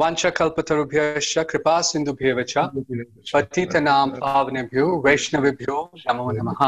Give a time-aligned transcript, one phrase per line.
[0.00, 2.54] वाञ्छकल्पतरुभ्यश्च कृपा सिन्धुभ्येव च
[3.32, 5.76] पतितनां पावनेभ्यो वैष्णवेभ्यो
[6.06, 6.60] नमो नमः।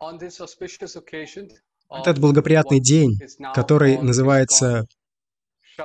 [0.00, 1.48] On this auspicious occasion
[1.90, 3.18] Этот благоприятный день,
[3.54, 4.86] который называется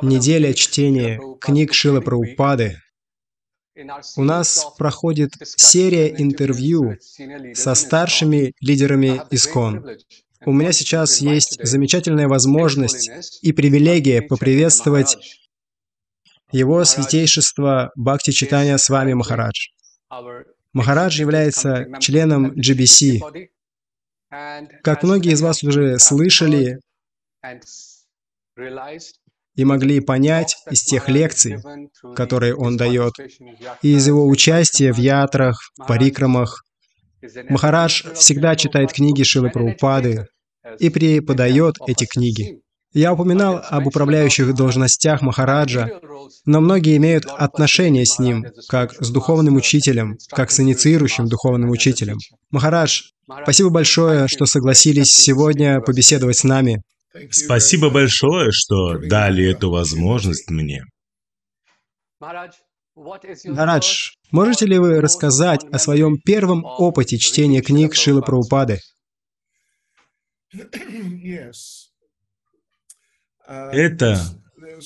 [0.02, 2.81] «Неделя чтения книг Шила Prabhupada Прабхупады»,
[3.78, 6.95] In our у нас проходит серия интервью
[7.54, 9.86] со старшими лидерами ИСКОН.
[10.45, 13.09] У меня сейчас есть замечательная возможность
[13.42, 15.17] и привилегия поприветствовать
[16.53, 19.67] его святейшество Бхакти Читания с вами Махарадж.
[20.72, 23.50] Махарадж является членом GBC.
[24.84, 26.80] Как многие из вас уже слышали
[29.55, 31.58] и могли понять из тех лекций,
[32.16, 33.14] которые он дает,
[33.81, 36.64] и из его участия в ятрах, в парикрамах,
[37.50, 40.27] Махарадж всегда читает книги Шилы Прабхупады
[40.80, 42.61] и преподает эти книги.
[42.96, 46.00] Я упоминал об управляющих должностях Махараджа,
[46.46, 52.18] но многие имеют отношение с ним, как с духовным учителем, как с инициирующим духовным учителем.
[52.52, 53.10] Махарадж,
[53.44, 56.84] спасибо большое, что согласились сегодня побеседовать с нами.
[57.32, 60.86] Спасибо большое, что дали эту возможность мне.
[62.22, 68.80] Махарадж, можете ли вы рассказать о своем первом опыте чтения книг Шилы Прабхупады?
[73.48, 74.20] Это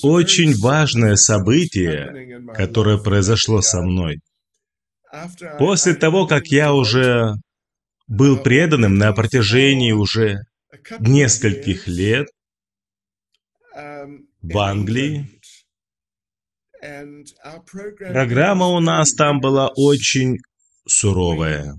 [0.02, 4.20] очень важное событие, которое произошло со мной.
[5.58, 7.34] После того, как я уже
[8.06, 10.40] был преданным на протяжении уже
[11.00, 12.28] нескольких лет
[13.74, 15.28] в Англии,
[17.98, 20.38] программа у нас там была очень
[20.86, 21.74] суровая.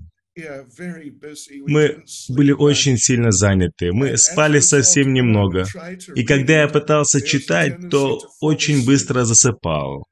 [1.66, 5.66] Мы были очень сильно заняты, мы спали совсем немного.
[6.14, 10.04] И когда я пытался читать, то очень быстро засыпал.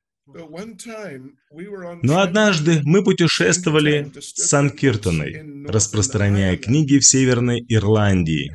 [2.03, 8.53] Но однажды мы путешествовали с Санкиртоной, распространяя книги в Северной Ирландии.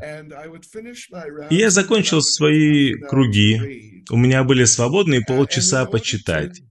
[1.50, 4.03] И я закончил свои круги.
[4.09, 6.62] У меня были свободные полчаса почитать.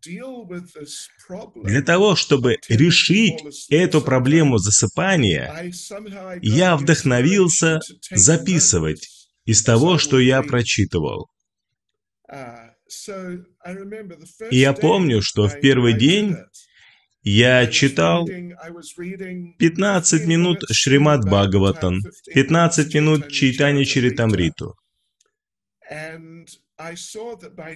[1.63, 5.73] Для того, чтобы решить эту проблему засыпания,
[6.43, 9.09] я вдохновился записывать
[9.45, 11.29] из того, что я прочитывал.
[14.51, 16.37] И я помню, что в первый день
[17.23, 22.01] я читал 15 минут Шримад Бхагаватан,
[22.35, 24.75] 15 минут Чайтани Чаритамриту.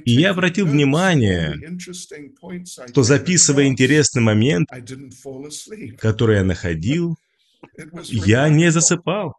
[0.05, 1.55] И я обратил внимание,
[2.89, 4.69] что записывая интересный момент,
[5.99, 7.17] который я находил,
[8.05, 9.34] я не засыпал.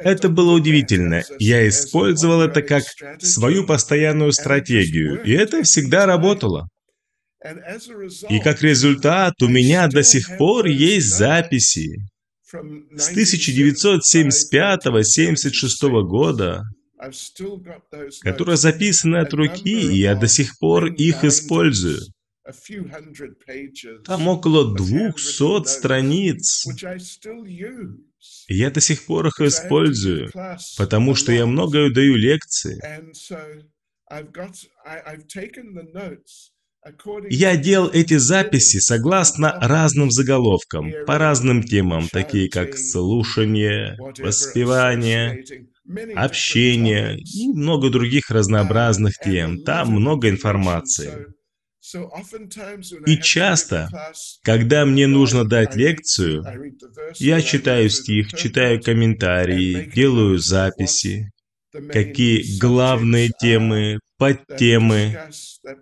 [0.00, 1.22] Это было удивительно.
[1.38, 2.84] Я использовал это как
[3.20, 6.68] свою постоянную стратегию, и это всегда работало.
[8.28, 12.00] И как результат, у меня до сих пор есть записи
[12.96, 16.64] с 1975-76 года,
[18.22, 22.00] которые записаны от руки, и я до сих пор их использую.
[24.04, 26.66] Там около двухсот страниц.
[28.48, 30.30] Я до сих пор их использую,
[30.76, 32.80] потому что я много даю лекции.
[37.30, 45.44] Я делал эти записи согласно разным заголовкам, по разным темам, такие как слушание, воспевание,
[46.14, 49.62] общение и много других разнообразных тем.
[49.64, 51.26] Там много информации.
[53.06, 53.88] И часто,
[54.42, 56.44] когда мне нужно дать лекцию,
[57.18, 61.30] я читаю стих, читаю комментарии, делаю записи,
[61.92, 65.16] какие главные темы, подтемы,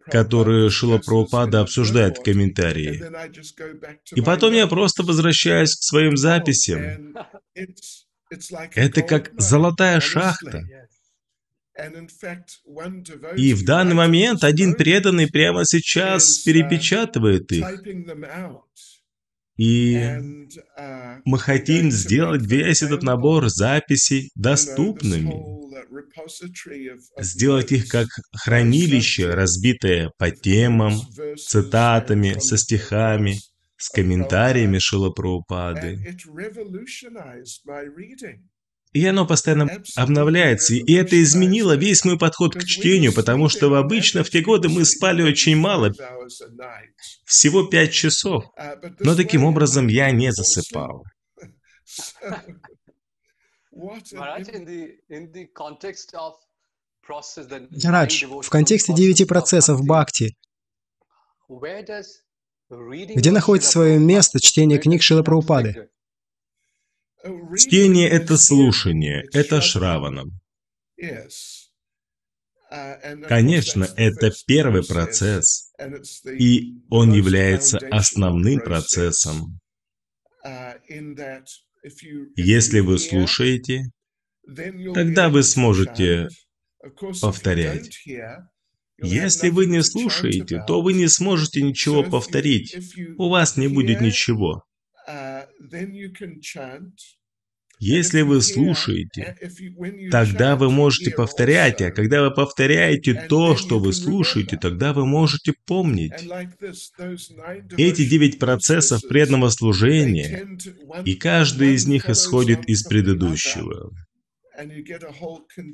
[0.06, 3.02] которые Шила Прабхупада обсуждает в комментарии.
[4.14, 7.16] И потом я просто возвращаюсь к своим записям.
[8.74, 10.62] Это как золотая шахта.
[13.36, 17.66] И в данный момент один преданный прямо сейчас перепечатывает их.
[19.58, 19.98] И
[21.24, 25.56] мы хотим сделать весь этот набор записей доступными.
[27.18, 30.94] Сделать их как хранилище, разбитое по темам,
[31.36, 33.38] цитатами, со стихами,
[33.78, 35.98] с комментариями Шила Прабхупады.
[38.96, 44.24] И оно постоянно обновляется, и это изменило весь мой подход к чтению, потому что обычно
[44.24, 45.92] в те годы мы спали очень мало,
[47.26, 48.46] всего пять часов.
[49.00, 51.04] Но таким образом я не засыпал.
[57.84, 60.38] Радж, в контексте девяти процессов бхакти,
[62.70, 65.90] где находится свое место чтение книг Шила Прабхупады?
[67.56, 70.40] Чтение— это слушание, это шраванам.
[73.28, 75.72] Конечно, это первый процесс,
[76.26, 79.60] и он является основным процессом.
[82.36, 83.84] Если вы слушаете,
[84.94, 86.28] тогда вы сможете
[87.20, 88.04] повторять.
[88.98, 92.76] Если вы не слушаете, то вы не сможете ничего повторить.
[93.18, 94.64] У вас не будет ничего.
[97.78, 99.36] Если вы слушаете,
[100.10, 105.52] тогда вы можете повторять, а когда вы повторяете то, что вы слушаете, тогда вы можете
[105.66, 106.12] помнить.
[107.76, 110.46] Эти девять процессов преданного служения,
[111.04, 113.90] и каждый из них исходит из предыдущего.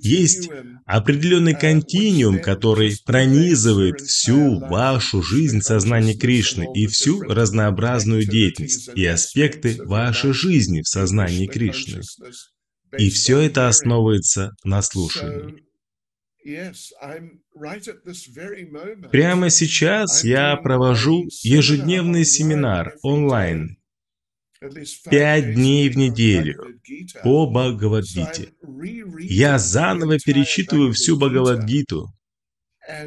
[0.00, 0.50] Есть
[0.86, 9.82] определенный континуум, который пронизывает всю вашу жизнь сознания Кришны и всю разнообразную деятельность и аспекты
[9.84, 12.02] вашей жизни в сознании Кришны.
[12.98, 15.64] И все это основывается на слушании.
[19.12, 23.76] Прямо сейчас я провожу ежедневный семинар онлайн
[25.10, 26.56] пять дней в неделю
[27.22, 28.52] по Бхагавадгите.
[29.20, 32.12] Я заново перечитываю всю Бхагавадгиту.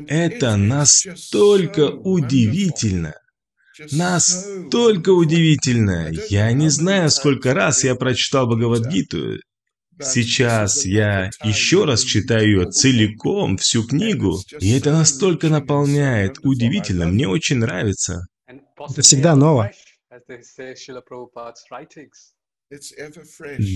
[0.07, 3.13] Это настолько удивительно.
[3.92, 6.10] Настолько удивительно.
[6.30, 9.40] Я не знаю, сколько раз я прочитал Бхагавадгиту.
[10.01, 16.38] Сейчас я еще раз читаю ее целиком, всю книгу, и это настолько наполняет.
[16.44, 18.25] Удивительно, мне очень нравится.
[18.48, 19.72] Это всегда ново.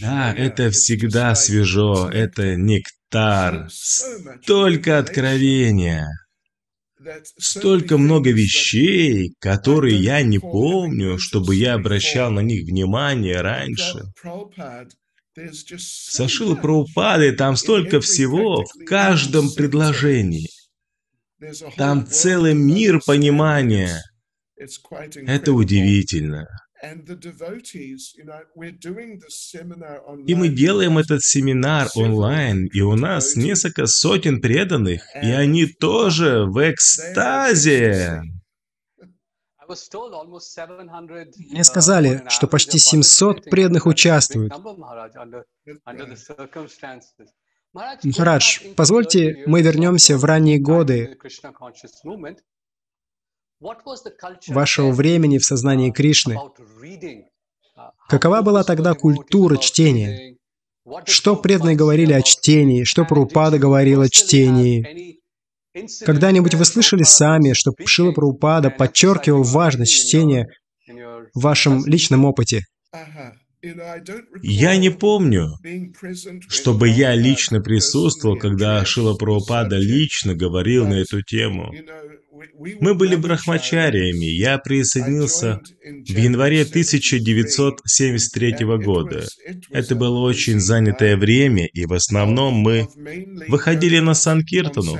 [0.01, 6.07] Да, это всегда свежо, это нектар, столько откровения,
[7.37, 13.99] столько много вещей, которые я не помню, чтобы я обращал на них внимание раньше.
[15.77, 20.49] Сашила Прабхупады, там столько всего в каждом предложении.
[21.77, 24.01] Там целый мир понимания.
[24.59, 26.47] Это удивительно.
[30.25, 36.45] И мы делаем этот семинар онлайн, и у нас несколько сотен преданных, и они тоже
[36.45, 38.21] в экстазе.
[41.51, 44.53] Мне сказали, что почти 700 преданных участвуют.
[47.73, 51.17] Махарадж, позвольте мы вернемся в ранние годы
[53.59, 56.37] вашего времени в сознании Кришны.
[58.07, 60.37] Какова была тогда культура чтения?
[61.05, 62.83] Что преданные говорили о чтении?
[62.83, 65.19] Что Прабхупада говорил о чтении?
[66.05, 70.47] Когда-нибудь вы слышали сами, что Шила Прабхупада подчеркивал важность чтения
[71.33, 72.65] в вашем личном опыте?
[74.41, 75.49] Я не помню,
[76.47, 81.71] чтобы я лично присутствовал, когда Шила Прабхупада лично говорил на эту тему.
[82.79, 84.25] Мы были брахмачариями.
[84.25, 89.25] Я присоединился в январе 1973 года.
[89.71, 92.87] Это было очень занятое время, и в основном мы
[93.47, 94.97] выходили на Санкиртану.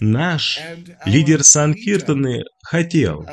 [0.00, 0.58] Наш
[1.04, 3.26] лидер Санкиртаны хотел,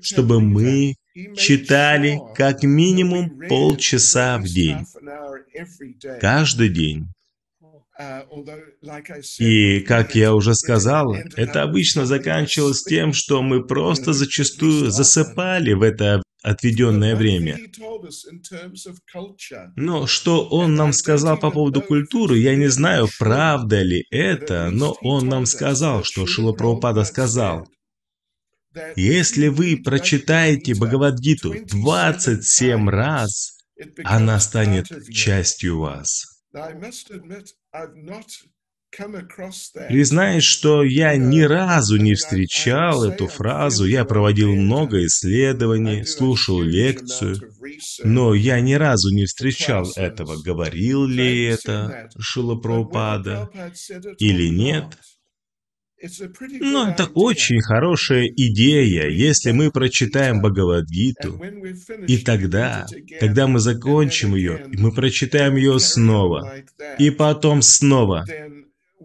[0.00, 0.94] чтобы мы
[1.36, 4.86] читали как минимум полчаса в день,
[6.20, 7.08] каждый день.
[9.38, 15.82] И, как я уже сказал, это обычно заканчивалось тем, что мы просто зачастую засыпали в
[15.82, 17.58] это отведенное время.
[19.76, 24.96] Но что он нам сказал по поводу культуры, я не знаю, правда ли это, но
[25.02, 27.68] он нам сказал, что Шилапрабхупада сказал,
[28.96, 33.58] если вы прочитаете Бхагавадгиту 27 раз,
[34.04, 36.40] она станет частью вас.
[39.88, 47.36] Признаюсь, что я ни разу не встречал эту фразу, я проводил много исследований, слушал лекцию,
[48.02, 53.48] но я ни разу не встречал этого, говорил ли это Шила Прабхупада
[54.18, 54.86] или нет.
[56.60, 61.40] Но это очень хорошая идея, если мы прочитаем Бхагавадгиту.
[62.06, 62.86] И тогда,
[63.18, 66.54] когда мы закончим ее, мы прочитаем ее снова,
[66.98, 68.24] и потом снова,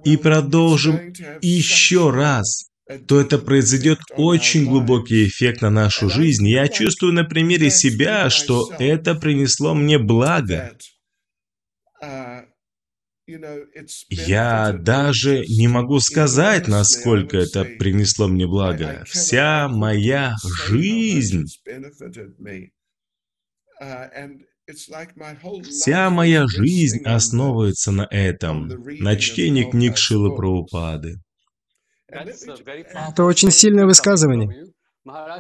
[0.05, 2.69] и продолжим еще раз,
[3.07, 6.47] то это произойдет очень глубокий эффект на нашу жизнь.
[6.47, 10.77] Я чувствую на примере себя, что это принесло мне благо.
[14.09, 19.03] Я даже не могу сказать, насколько это принесло мне благо.
[19.07, 20.35] Вся моя
[20.67, 21.45] жизнь,
[25.63, 28.67] вся моя жизнь основывается на этом,
[28.99, 31.15] на чтении книг Шилы Прабхупады.
[32.07, 34.71] Это очень сильное высказывание.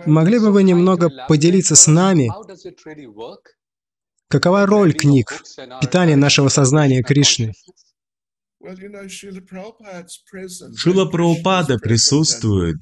[0.05, 2.31] Могли бы вы немного поделиться с нами,
[4.27, 5.43] какова роль книг,
[5.81, 7.53] питания нашего сознания Кришны?
[10.75, 12.77] Шила Прабхупада присутствует,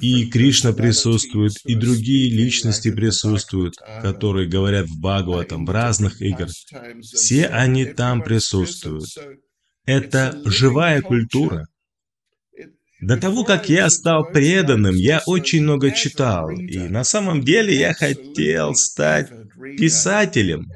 [0.00, 6.50] и Кришна присутствует, и другие личности присутствуют, которые говорят в Бхагаватам, в разных играх.
[7.02, 9.06] Все они там присутствуют.
[9.84, 11.66] Это живая культура.
[13.00, 17.94] До того, как я стал преданным, я очень много читал, и на самом деле я
[17.94, 19.30] хотел стать
[19.78, 20.66] писателем.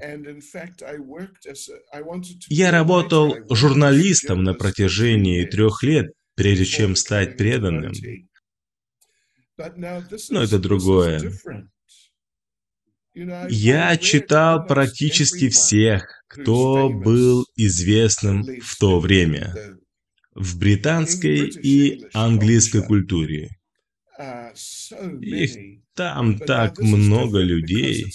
[2.48, 7.92] Я работал журналистом на протяжении трех лет, прежде чем стать преданным.
[10.30, 11.32] Но это другое.
[13.48, 19.54] Я читал практически всех, кто был известным в то время
[20.34, 23.50] в британской и английской культуре.
[25.20, 25.56] Их
[25.94, 28.12] там так много людей.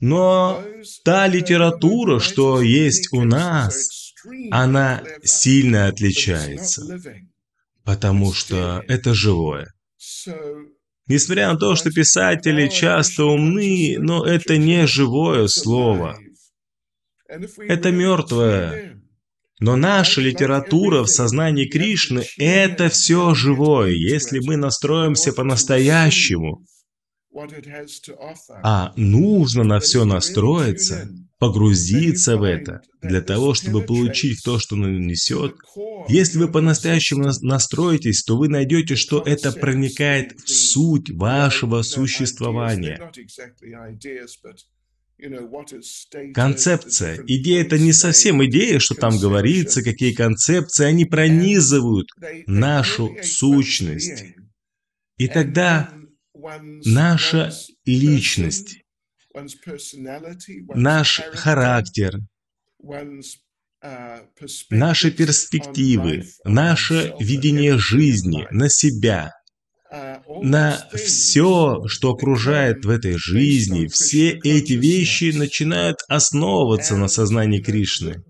[0.00, 0.62] Но
[1.04, 4.14] та литература, что есть у нас,
[4.50, 7.00] она сильно отличается,
[7.84, 9.72] потому что это живое.
[11.08, 16.18] Несмотря на то, что писатели часто умны, но это не живое слово.
[17.26, 19.00] Это мертвое.
[19.60, 26.64] Но наша литература в сознании Кришны– это все живое, если мы настроимся по-настоящему.
[28.62, 34.88] А нужно на все настроиться, погрузиться в это, для того, чтобы получить то, что оно
[34.88, 35.54] несет.
[36.08, 43.10] Если вы по-настоящему настроитесь, то вы найдете, что это проникает в суть вашего существования.
[46.32, 47.24] Концепция.
[47.26, 52.08] Идея– это не совсем идея, что там говорится, какие концепции, они пронизывают
[52.46, 54.24] нашу сущность.
[55.16, 55.92] И тогда
[56.84, 57.52] наша
[57.84, 58.84] личность,
[60.74, 62.20] наш характер,
[64.70, 69.32] наши перспективы, наше видение жизни на себя–
[69.90, 78.22] на все, что окружает в этой жизни, все эти вещи начинают основываться на сознании Кришны.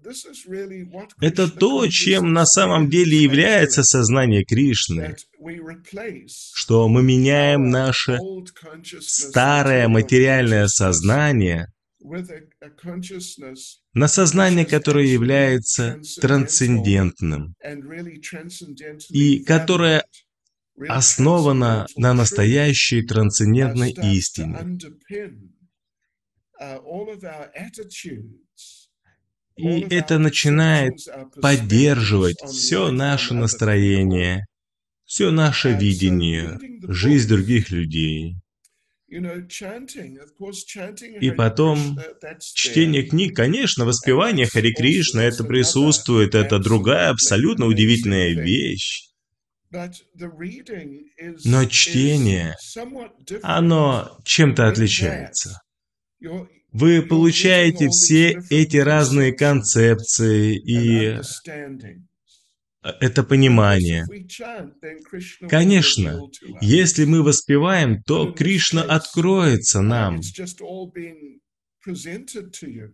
[1.20, 5.16] Это то, чем на самом деле является сознание Кришны,
[6.54, 8.18] что мы меняем наше
[9.00, 11.66] старое материальное сознание
[13.92, 17.54] на сознание, которое является трансцендентным
[19.10, 20.04] и которое
[20.88, 24.78] основана на настоящей трансцендентной истине.
[29.56, 30.94] И это начинает
[31.42, 34.46] поддерживать все наше настроение,
[35.04, 38.36] все наше видение, жизнь других людей.
[41.20, 41.98] И потом,
[42.40, 49.07] чтение книг, конечно, воспевание Хари Кришна, это присутствует, это другая абсолютно удивительная вещь.
[51.44, 52.56] Но чтение,
[53.42, 55.60] оно чем-то отличается.
[56.72, 61.20] Вы получаете все эти разные концепции и
[62.82, 64.06] это понимание.
[65.48, 66.20] Конечно,
[66.60, 70.20] если мы воспеваем, то Кришна откроется нам.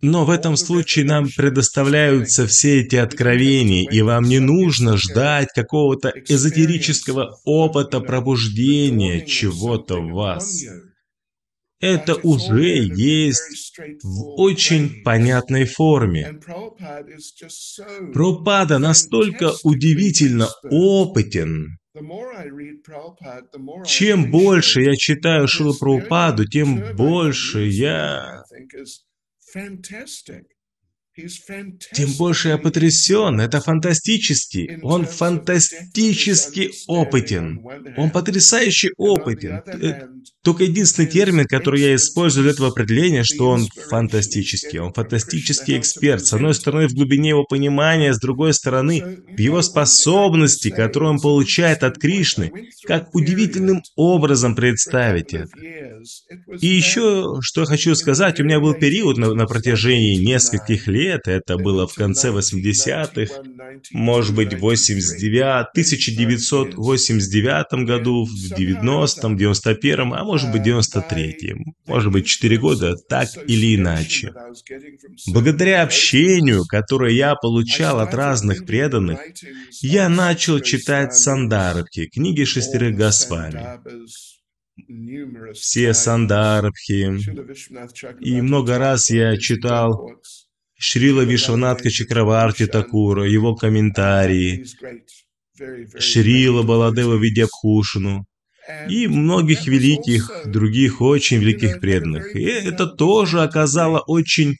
[0.01, 6.13] Но в этом случае нам предоставляются все эти откровения, и вам не нужно ждать какого-то
[6.27, 10.63] эзотерического опыта пробуждения чего-то в вас.
[11.81, 16.39] Это уже есть в очень понятной форме.
[18.13, 21.77] Пропада настолько удивительно опытен,
[23.85, 28.43] чем больше я читаю Шилу Прабхупаду, тем больше я
[31.93, 33.39] тем больше я потрясен.
[33.39, 34.79] Это фантастически.
[34.83, 37.61] Он фантастически опытен.
[37.97, 39.61] Он потрясающе опытен.
[39.65, 40.07] Э,
[40.43, 44.79] только единственный термин, который я использую для этого определения, что он фантастический.
[44.79, 46.25] Он фантастический эксперт.
[46.25, 51.19] С одной стороны, в глубине его понимания, с другой стороны, в его способности, которую он
[51.19, 52.51] получает от Кришны,
[52.83, 55.49] как удивительным образом представить это.
[56.59, 61.04] И еще, что я хочу сказать, у меня был период на, на протяжении нескольких лет,
[61.07, 63.41] это было в конце 80-х,
[63.91, 71.75] может быть, в 89, 1989 году, в 90-м, 91-м, а может быть, 93-м.
[71.85, 74.33] Может быть, 4 года, так или иначе.
[75.27, 79.19] Благодаря общению, которое я получал от разных преданных,
[79.81, 83.79] я начал читать Сандарбхи, книги шестерых Госвами
[85.53, 87.17] все Сандарбхи.
[88.19, 90.11] И много раз я читал
[90.77, 94.65] Шрила Вишванатка Чакраварти Такура, его комментарии,
[95.99, 98.25] Шрила Баладева Видябхушину
[98.89, 102.35] и многих великих, других очень великих преданных.
[102.35, 104.57] И это тоже оказало очень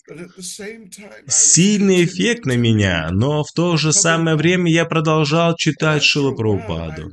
[1.27, 7.11] сильный эффект на меня, но в то же самое время я продолжал читать Шила Прабхупаду.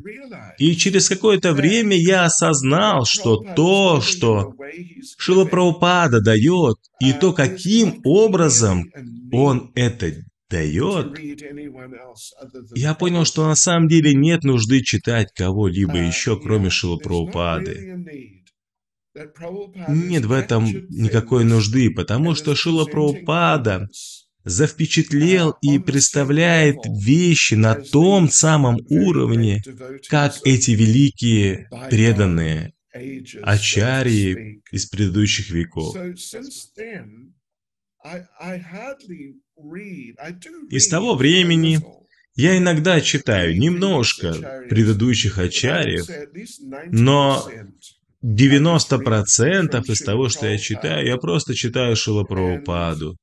[0.59, 4.55] И через какое-то время я осознал, что то, что
[5.17, 8.91] Шила Прабхупада дает, и то, каким образом
[9.33, 10.13] он это
[10.53, 11.19] дает,
[12.77, 18.05] я понял, что на самом деле нет нужды читать кого-либо еще, кроме Шилапрабхупады.
[19.89, 23.89] Нет в этом никакой нужды, потому что Шилапрабхупада
[24.45, 29.63] завпечатлел и представляет вещи на том самом уровне,
[30.09, 32.73] как эти великие преданные
[33.43, 35.97] ачарьи из предыдущих веков.
[40.71, 41.81] И с того времени
[42.35, 46.07] я иногда читаю немножко предыдущих ачарьев,
[46.91, 47.47] но
[48.25, 53.17] 90% из того, что я читаю, я просто читаю Шилапрабхупаду.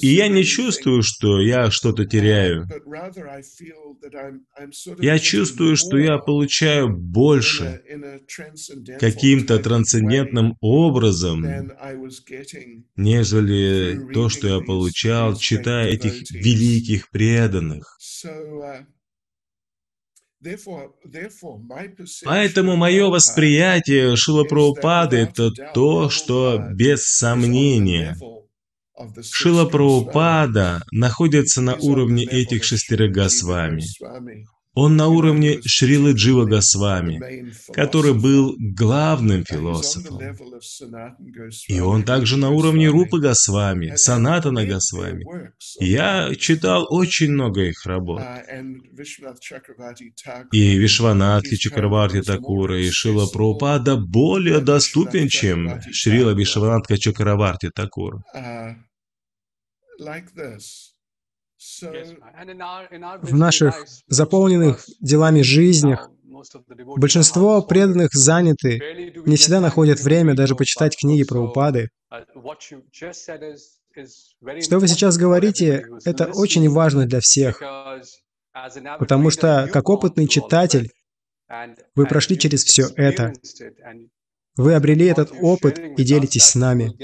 [0.00, 2.66] И я не чувствую, что я что-то теряю.
[4.98, 7.82] Я чувствую, что я получаю больше
[8.98, 11.44] каким-то трансцендентным образом,
[12.96, 17.98] нежели то, что я получал, читая этих великих преданных.
[22.24, 28.16] Поэтому мое восприятие Шилапрабхупады– это то, что без сомнения
[29.22, 33.82] Шила Прабхупада находится на уровне этих шестерых Госвами.
[34.80, 40.20] Он на уровне Шрилы Джива Госвами, который был главным философом.
[41.66, 45.26] И он также на уровне Рупы Госвами, Санатана Госвами.
[45.80, 48.22] Я читал очень много их работ.
[50.52, 58.22] И Вишванатхи Чакраварти Такура и Шила Прабхупада более доступен, чем Шрила Вишванатха Чакраварти Такура.
[63.22, 66.10] В наших заполненных делами жизнях
[66.96, 68.78] большинство преданных заняты,
[69.26, 71.90] не всегда находят время даже почитать книги про упады.
[74.60, 77.60] Что вы сейчас говорите, это очень важно для всех,
[78.98, 80.92] потому что, как опытный читатель,
[81.94, 83.32] вы прошли через все это.
[84.56, 86.94] Вы обрели этот опыт и делитесь с нами.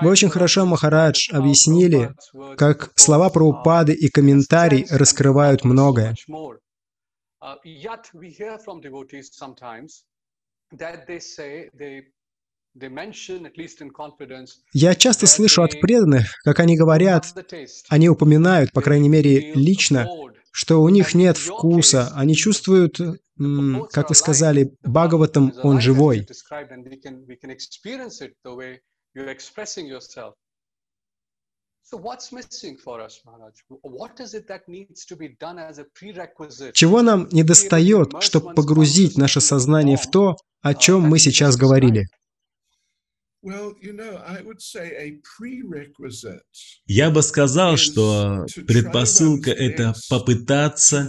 [0.00, 2.14] Вы очень хорошо, Махарадж, объяснили,
[2.56, 6.16] как слова про упады и комментарий раскрывают многое.
[14.72, 17.26] Я часто слышу от преданных, как они говорят,
[17.88, 20.08] они упоминают, по крайней мере, лично,
[20.52, 23.00] что у них нет вкуса, они чувствуют,
[23.90, 26.26] как вы сказали, Бхагаватам, он живой.
[36.74, 42.08] Чего нам не достает, чтобы погрузить наше сознание в то, о чем мы сейчас говорили?
[46.86, 51.08] Я бы сказал, что предпосылка— это попытаться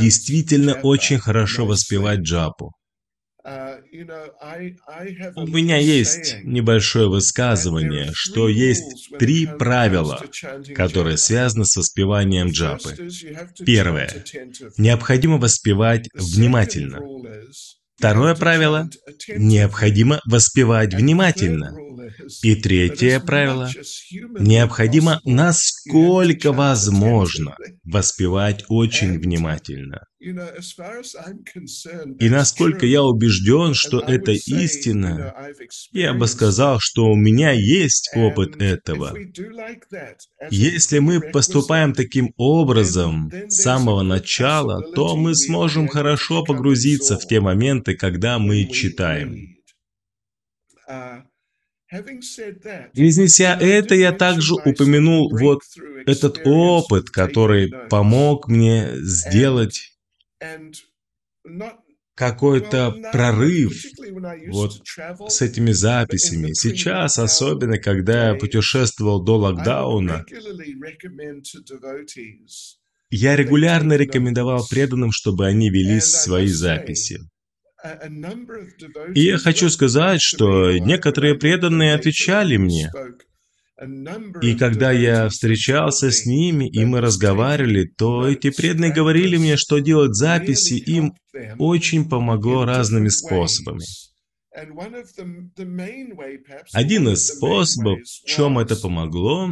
[0.00, 2.74] действительно очень хорошо воспевать джапу.
[3.48, 3.80] Uh,
[5.36, 10.22] У меня есть небольшое высказывание, что есть три правила,
[10.74, 12.94] которые связаны с воспеванием джапы.
[13.64, 14.10] Первое.
[14.76, 17.00] Необходимо воспевать внимательно.
[17.98, 18.88] Второе правило–
[19.36, 21.76] необходимо воспевать внимательно.
[22.42, 23.68] И третье правило–
[24.38, 30.04] необходимо, насколько возможно, воспевать очень внимательно.
[30.20, 30.32] И
[32.28, 35.32] насколько я убежден, что это истина,
[35.92, 39.16] я бы сказал, что у меня есть опыт этого.
[40.50, 47.40] Если мы поступаем таким образом с самого начала, то мы сможем хорошо погрузиться в те
[47.40, 49.56] моменты, когда мы читаем.
[52.92, 55.62] Изнеся это, я также упомянул вот
[56.06, 59.98] этот опыт, который помог мне сделать
[62.14, 63.84] какой-то прорыв
[64.48, 64.82] вот
[65.28, 66.52] с этими записями.
[66.52, 70.26] Сейчас, особенно когда я путешествовал до локдауна,
[73.10, 77.20] я регулярно рекомендовал преданным, чтобы они вели свои записи.
[79.14, 82.90] И я хочу сказать, что некоторые преданные отвечали мне.
[84.42, 89.78] И когда я встречался с ними, и мы разговаривали, то эти преданные говорили мне, что
[89.78, 91.14] делать записи им
[91.58, 93.84] очень помогло разными способами.
[96.72, 99.50] Один из способов, в чем это помогло,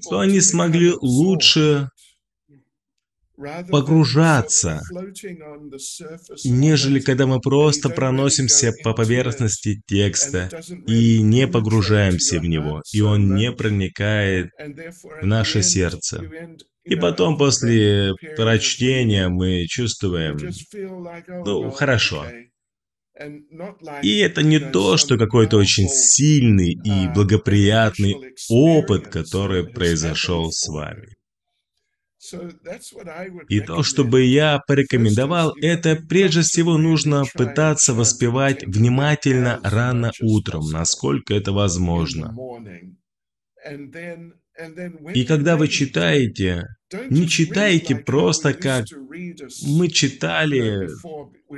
[0.00, 1.90] что они смогли лучше
[3.70, 4.82] погружаться,
[6.44, 10.48] нежели когда мы просто проносимся по поверхности текста
[10.86, 14.50] и не погружаемся в него, и он не проникает
[15.20, 16.22] в наше сердце.
[16.84, 20.38] И потом после прочтения мы чувствуем,
[21.44, 22.26] ну, хорошо.
[24.02, 28.14] И это не то, что какой-то очень сильный и благоприятный
[28.50, 31.08] опыт, который произошел с вами.
[33.48, 40.70] И то, что бы я порекомендовал, это прежде всего нужно пытаться воспевать внимательно рано утром,
[40.70, 42.36] насколько это возможно.
[45.14, 46.64] И когда вы читаете,
[47.10, 48.86] не читайте просто как
[49.62, 50.88] мы читали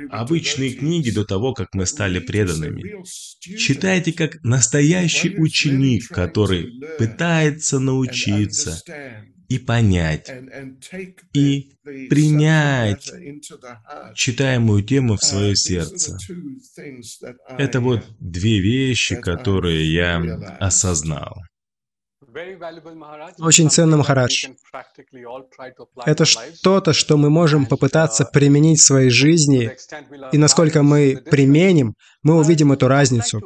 [0.09, 3.03] обычные книги до того, как мы стали преданными.
[3.39, 8.81] Читайте как настоящий ученик, который пытается научиться
[9.49, 10.31] и понять,
[11.33, 11.73] и
[12.09, 13.11] принять
[14.15, 16.17] читаемую тему в свое сердце.
[17.57, 20.21] Это вот две вещи, которые я
[20.59, 21.41] осознал.
[23.39, 24.49] Очень ценно, Махарадж.
[26.05, 29.71] Это что-то, что мы можем попытаться применить в своей жизни,
[30.31, 33.41] и насколько мы применим, мы увидим эту разницу.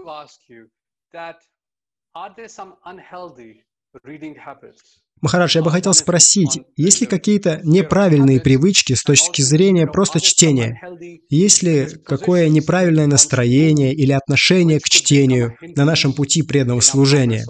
[5.21, 10.82] Махарадж, я бы хотел спросить, есть ли какие-то неправильные привычки с точки зрения просто чтения?
[11.29, 17.45] Есть ли какое неправильное настроение или отношение к чтению на нашем пути преданного служения?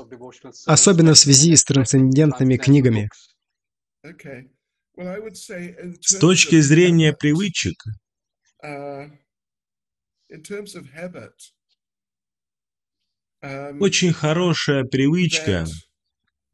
[0.65, 3.09] Особенно в связи с трансцендентными книгами.
[4.95, 7.83] С точки зрения привычек,
[13.79, 15.65] очень хорошая привычка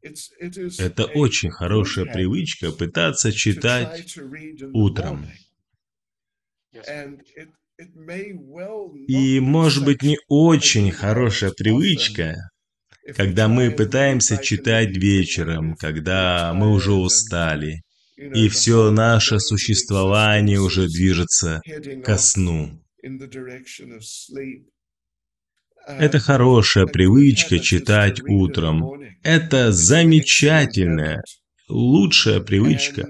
[0.02, 4.16] это очень хорошая привычка пытаться читать
[4.72, 5.26] утром.
[9.08, 12.36] И, может быть, не очень хорошая привычка,
[13.16, 17.82] когда мы пытаемся читать вечером, когда мы уже устали,
[18.16, 21.62] и все наше существование уже движется
[22.04, 22.82] ко сну.
[25.86, 28.90] Это хорошая привычка читать утром.
[29.22, 31.22] Это замечательная,
[31.68, 33.08] лучшая привычка.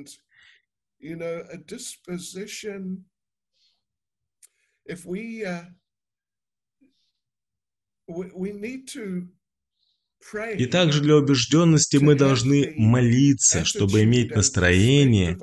[10.59, 15.39] И также для убежденности мы должны молиться, чтобы иметь настроение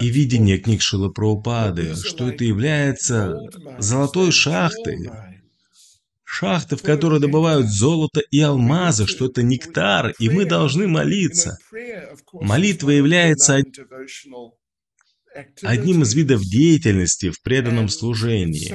[0.00, 3.38] и видение книг Шила Прабхупады, что это является
[3.78, 5.10] золотой шахтой,
[6.32, 11.58] шахты, в которой добывают золото и алмазы, что это нектар, и мы должны молиться.
[12.32, 13.62] Молитва является
[15.62, 18.74] одним из видов деятельности в преданном служении.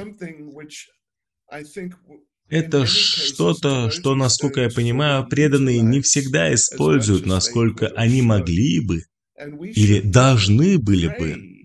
[2.48, 9.02] Это что-то, что, насколько я понимаю, преданные не всегда используют, насколько они могли бы
[9.74, 11.57] или должны были бы.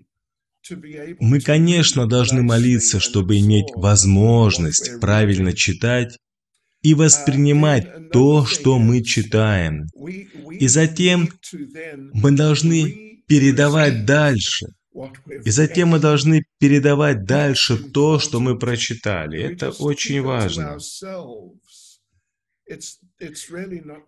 [1.19, 6.17] Мы, конечно, должны молиться, чтобы иметь возможность правильно читать
[6.81, 9.87] и воспринимать то, что мы читаем.
[10.51, 11.29] И затем
[12.13, 14.67] мы должны передавать дальше
[15.45, 19.41] И затем мы должны передавать дальше то, что мы прочитали.
[19.41, 20.77] Это очень важно.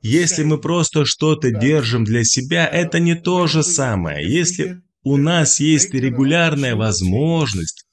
[0.02, 4.30] Если мы просто что-то держим для себя, это не то же самое.
[4.30, 7.86] Если у нас есть регулярная возможность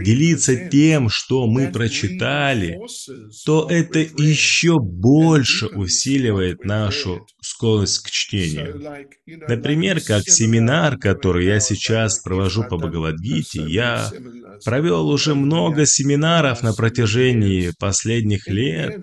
[0.00, 2.80] делиться тем, что мы прочитали,
[3.46, 9.06] то это еще больше усиливает нашу склонность к чтению.
[9.26, 14.10] Например, как семинар, который я сейчас провожу по Бхагавадгите, я
[14.64, 19.00] провел уже много семинаров на протяжении последних лет,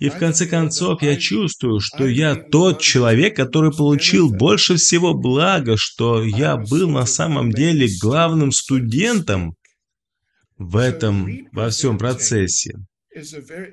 [0.00, 5.76] и в конце концов я чувствую, что я тот человек, который получил больше всего блага,
[5.76, 9.54] что я был на самом деле главным студентом
[10.56, 12.76] в этом, во всем процессе.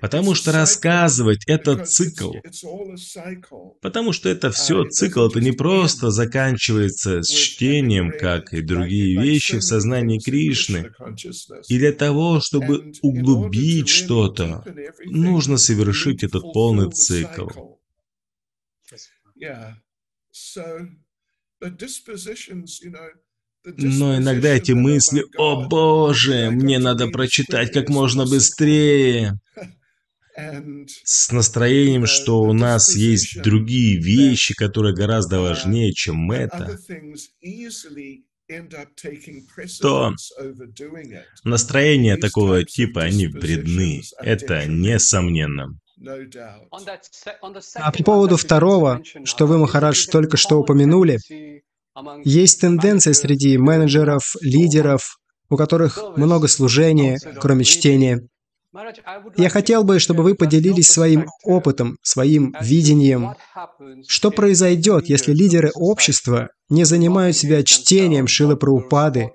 [0.02, 2.34] Потому что рассказывать– это цикл.
[3.82, 9.58] Потому что это все цикл, это не просто заканчивается с чтением, как и другие вещи
[9.58, 10.92] в сознании Кришны.
[11.68, 14.64] И для того, чтобы углубить что-то,
[15.06, 17.48] нужно совершить этот полный цикл.
[23.76, 29.40] Но иногда эти мысли «О боже, мне надо прочитать как можно быстрее»,
[31.04, 36.78] с настроением, что у нас есть другие вещи, которые гораздо важнее, чем это,
[39.82, 40.14] то
[41.44, 44.02] настроения такого типа, они вредны.
[44.20, 45.78] Это несомненно.
[47.76, 51.20] А по поводу второго, что вы, Махарадж, только что упомянули,
[52.24, 55.18] есть тенденция среди менеджеров, лидеров,
[55.50, 58.28] у которых много служения, кроме чтения.
[59.38, 63.34] Я хотел бы, чтобы вы поделились своим опытом, своим видением.
[64.08, 69.32] Что произойдет, если лидеры общества не занимают себя чтением Шилы Праупады?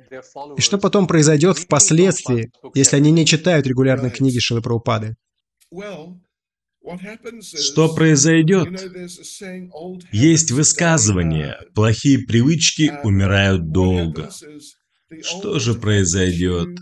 [0.56, 5.16] И что потом произойдет впоследствии, если они не читают регулярно книги Шилы Праупады?
[7.42, 8.68] Что произойдет?
[10.10, 14.30] Есть высказывание «плохие привычки умирают долго».
[15.22, 16.78] Что же произойдет?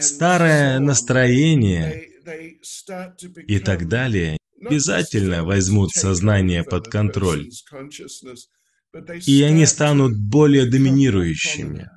[0.00, 2.08] Старое настроение
[3.46, 7.48] и так далее обязательно возьмут сознание под контроль,
[9.26, 11.88] и они станут более доминирующими.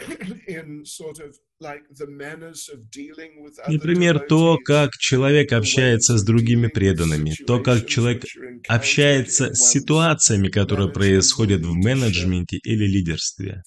[3.68, 8.24] Например, то, как человек общается с другими преданными, то, как человек
[8.68, 13.62] общается с ситуациями, которые происходят в менеджменте или лидерстве.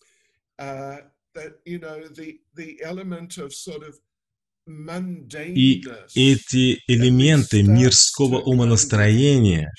[4.66, 5.84] И
[6.16, 9.74] эти элементы мирского умонастроения,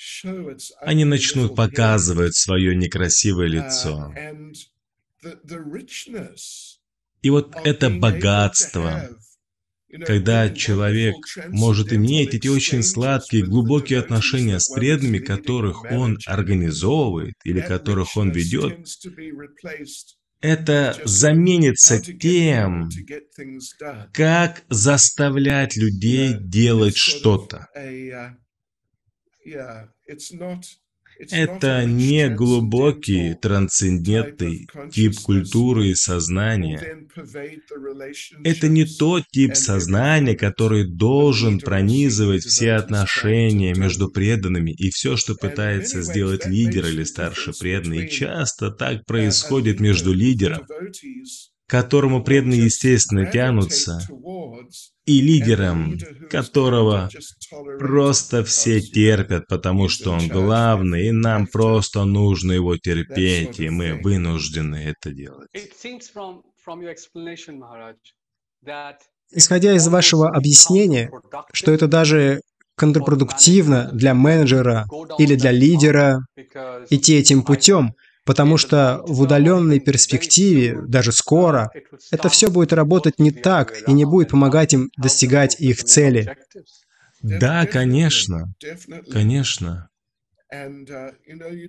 [0.79, 4.13] они начнут показывать свое некрасивое лицо.
[7.21, 9.09] И вот это богатство,
[10.05, 11.15] когда человек
[11.49, 18.31] может иметь эти очень сладкие, глубокие отношения с преданными, которых он организовывает или которых он
[18.31, 18.77] ведет,
[20.41, 22.89] это заменится тем,
[24.13, 27.67] как заставлять людей делать что-то.
[31.31, 37.07] Это не глубокий, трансцендентный тип культуры и сознания.
[38.43, 45.35] Это не тот тип сознания, который должен пронизывать все отношения между преданными и все, что
[45.35, 48.05] пытается сделать лидер или старший преданный.
[48.05, 53.99] И часто так происходит между лидером, к которому преданные естественно тянутся,
[55.05, 55.97] и лидером,
[56.29, 57.09] которого
[57.79, 63.99] просто все терпят, потому что он главный, и нам просто нужно его терпеть, и мы
[64.01, 65.49] вынуждены это делать.
[69.31, 71.11] Исходя из вашего объяснения,
[71.53, 72.41] что это даже
[72.75, 74.85] контрпродуктивно для менеджера
[75.17, 76.25] или для лидера
[76.89, 77.93] идти этим путем,
[78.25, 81.71] Потому что в удаленной перспективе, даже скоро,
[82.11, 86.35] это все будет работать не так и не будет помогать им достигать их цели.
[87.21, 88.53] Да, конечно.
[89.11, 89.89] Конечно.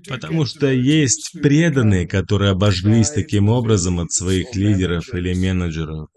[0.09, 6.09] Потому что есть преданные, которые обожглись таким образом от своих лидеров или менеджеров.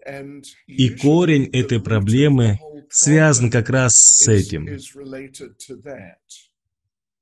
[0.66, 2.58] И корень этой проблемы
[2.90, 4.68] связан как раз с этим.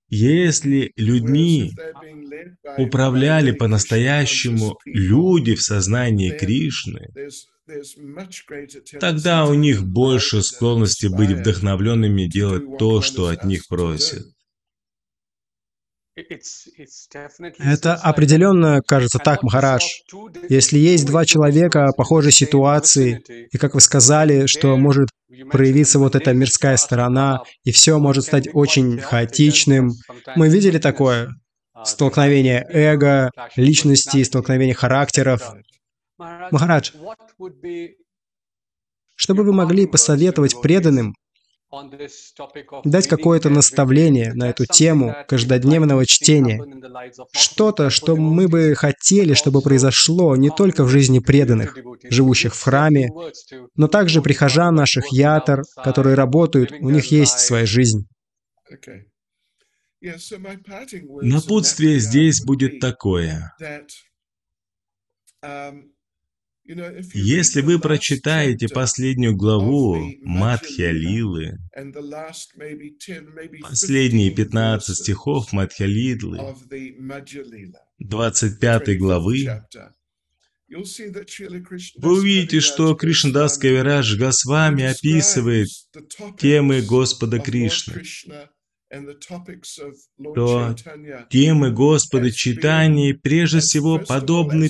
[0.08, 1.72] Если людьми
[2.78, 7.08] управляли по-настоящему люди в сознании Кришны,
[8.98, 14.24] тогда у них больше склонности быть вдохновленными делать то, что от них просят.
[17.58, 19.84] Это определенно кажется так, Махарадж.
[20.48, 25.08] Если есть два человека похожей ситуации, и как вы сказали, что может
[25.50, 29.92] проявиться вот эта мирская сторона, и все может стать очень хаотичным.
[30.36, 31.28] Мы видели такое?
[31.84, 35.54] Столкновение эго, личности, столкновение характеров.
[36.18, 36.92] Махарадж,
[39.14, 41.14] что бы вы могли посоветовать преданным,
[42.84, 46.62] дать какое-то наставление на эту тему каждодневного чтения.
[47.32, 53.10] Что-то, что мы бы хотели, чтобы произошло не только в жизни преданных, живущих в храме,
[53.76, 58.06] но также прихожан наших ятор, которые работают, у них есть своя жизнь.
[61.22, 63.52] Напутствие здесь будет такое.
[67.14, 71.58] Если вы прочитаете последнюю главу Мадхья Лилы,
[73.62, 76.54] последние 15 стихов Мадхья Лилы,
[77.98, 79.64] 25 главы,
[81.96, 85.68] вы увидите, что Кришнадас Кавирадж Госвами описывает
[86.38, 88.02] темы Господа Кришны,
[90.34, 90.76] то
[91.30, 94.68] темы Господа Читания прежде всего подобны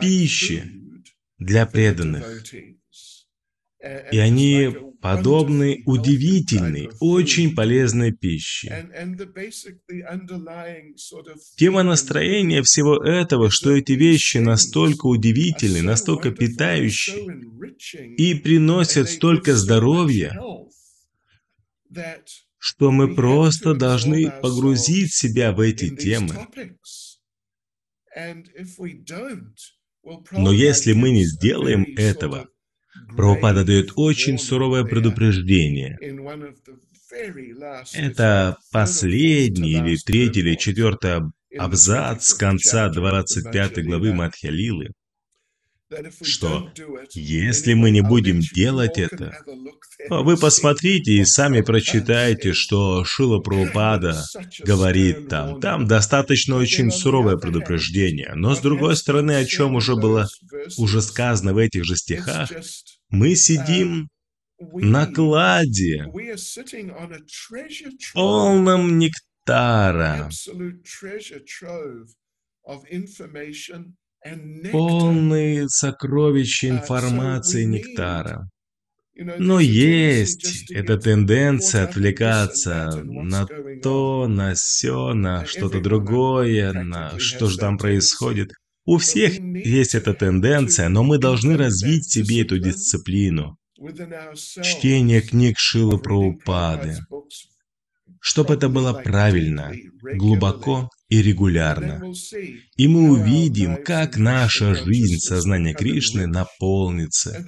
[0.00, 0.72] пище,
[1.40, 2.44] для преданных.
[4.12, 4.68] И они
[5.00, 8.90] подобны удивительной, очень полезной пище.
[11.56, 17.24] Тема настроения всего этого, что эти вещи настолько удивительны, настолько питающие
[18.18, 20.38] и приносят столько здоровья,
[22.58, 26.46] что мы просто должны погрузить себя в эти темы.
[30.32, 32.48] Но если мы не сделаем этого,
[33.16, 35.98] Прабхупада дает очень суровое предупреждение.
[37.94, 41.22] Это последний или третий или четвертый
[41.58, 44.90] абзац конца 25 главы Мадхьялилы
[46.22, 46.70] что
[47.14, 49.36] если мы не будем делать это,
[50.08, 54.24] вы посмотрите и сами прочитайте, что Шила Прабхупада
[54.64, 55.60] говорит там.
[55.60, 58.32] Там достаточно очень суровое предупреждение.
[58.34, 60.28] Но с другой стороны, о чем уже было
[60.78, 62.50] уже сказано в этих же стихах,
[63.08, 64.08] мы сидим
[64.58, 66.06] на кладе,
[68.12, 70.30] полном нектара,
[74.70, 78.48] полные сокровища информации нектара.
[79.38, 83.46] Но есть эта тенденция отвлекаться на
[83.82, 88.52] то, на все, на что-то другое, на что же там происходит.
[88.86, 93.58] У всех есть эта тенденция, но мы должны развить в себе эту дисциплину.
[94.34, 96.98] Чтение книг Шилы Праупады.
[98.20, 99.72] Чтобы это было правильно,
[100.14, 102.00] глубоко и регулярно.
[102.76, 107.44] И мы увидим, как наша жизнь сознания Кришны наполнится,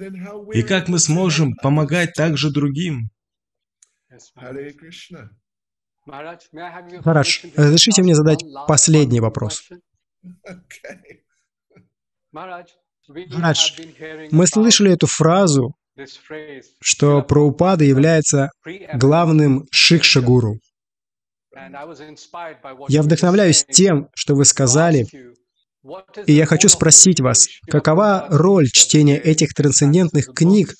[0.53, 3.09] и как мы сможем помогать также другим.
[6.05, 9.69] Марадж, разрешите мне задать последний вопрос.
[12.33, 12.71] Марадж,
[14.31, 15.73] мы слышали эту фразу,
[16.81, 18.49] что Праупада является
[18.93, 20.59] главным шикша-гуру.
[22.89, 25.07] Я вдохновляюсь тем, что вы сказали,
[26.25, 30.73] и я хочу спросить вас, какова роль чтения этих трансцендентных книг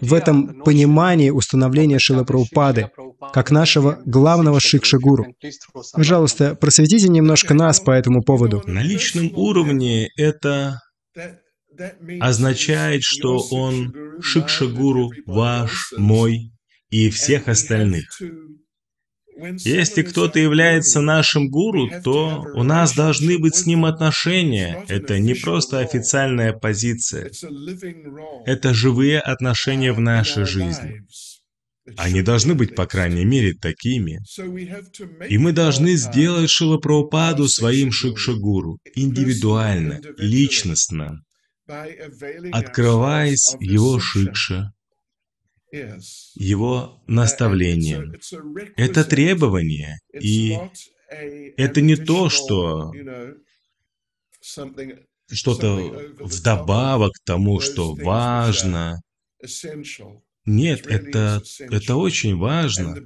[0.00, 2.90] в этом понимании установления Шилапраупады
[3.32, 5.34] как нашего главного шикша-гуру.
[5.92, 8.62] Пожалуйста, просветите немножко нас по этому поводу.
[8.66, 10.80] На личном уровне это
[12.20, 16.53] означает, что он шикша-гуру ваш, мой,
[16.94, 18.22] и всех остальных.
[19.64, 24.84] Если кто-то является нашим гуру, то у нас должны быть с ним отношения.
[24.86, 27.32] Это не просто официальная позиция.
[28.46, 31.02] Это живые отношения в нашей жизни.
[31.96, 34.20] Они должны быть, по крайней мере, такими.
[35.28, 41.24] И мы должны сделать Шилапраупаду своим шикшагуру, индивидуально, личностно,
[42.52, 44.70] открываясь его шикша,
[46.34, 48.12] его наставление.
[48.76, 50.58] Это требование, и
[51.56, 52.92] это не то, что
[55.30, 55.76] что-то
[56.18, 59.00] вдобавок к тому, что важно.
[60.46, 62.96] Нет, это, это очень важно.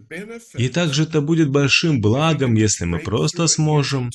[0.54, 4.10] И также это будет большим благом, если мы просто сможем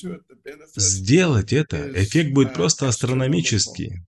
[0.76, 1.90] сделать это.
[2.02, 4.02] Эффект будет просто астрономический.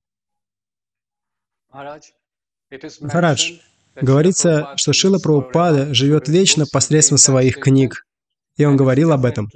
[3.00, 3.52] Махарадж,
[4.00, 8.04] Говорится, что Шила Прабхупада живет вечно посредством своих книг.
[8.56, 9.50] И он говорил об этом.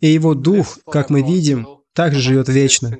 [0.00, 2.98] И его дух, как мы видим, также живет вечно.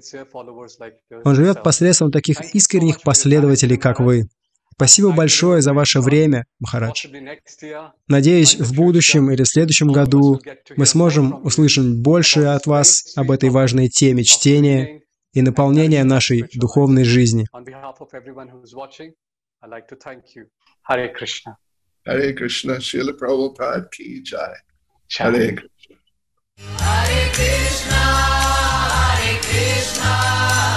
[1.25, 4.29] Он живет посредством таких искренних последователей, как вы.
[4.77, 7.07] Спасибо большое за ваше время, Махарадж.
[8.09, 10.39] Надеюсь, в будущем или в следующем году
[10.77, 17.05] мы сможем услышать больше от вас об этой важной теме чтения и наполнения нашей духовной
[17.05, 17.47] жизни.
[19.67, 20.47] I'd like to thank you.
[20.83, 21.57] Hare Krishna.
[22.07, 24.55] Hare Krishna, Srila Prabhupada ki jai.
[25.11, 25.97] Hare Krishna.
[26.79, 27.97] Hare Krishna,
[28.95, 30.76] Hare Krishna.